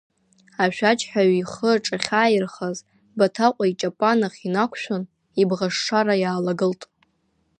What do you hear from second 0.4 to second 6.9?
Ашәаџьҳәаҩ ихы аҿахьааирхаз, Баҭаҟәа иҷапанах инақәшәан, ибӷашшара иаалагылт.